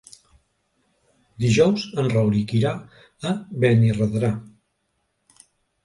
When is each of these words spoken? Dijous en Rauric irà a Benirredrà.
Dijous 1.45 1.85
en 2.05 2.09
Rauric 2.15 2.55
irà 2.61 2.73
a 3.33 3.37
Benirredrà. 3.67 4.37